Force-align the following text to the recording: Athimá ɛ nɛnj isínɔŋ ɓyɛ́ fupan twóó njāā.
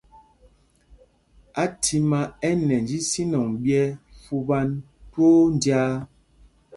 Athimá 1.63 2.19
ɛ 2.47 2.49
nɛnj 2.67 2.89
isínɔŋ 2.99 3.45
ɓyɛ́ 3.63 3.85
fupan 4.21 4.67
twóó 5.11 5.39
njāā. 5.55 5.91